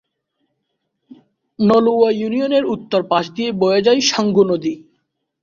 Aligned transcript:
নলুয়া 1.59 2.09
ইউনিয়নের 2.11 2.63
উত্তর 2.65 3.01
পাশ 3.11 3.25
দিয়ে 3.35 3.49
বয়ে 3.61 3.81
চলেছে 3.81 4.09
সাঙ্গু 4.11 4.43
নদী। 4.49 4.73